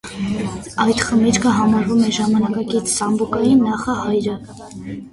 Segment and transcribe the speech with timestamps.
[0.85, 4.39] Այդ խմիչքը համարվում է ժամանակակից սամբուկայի նախահայրը։